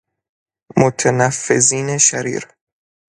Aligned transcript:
متنفذین 0.77 1.97
شریر 1.97 2.43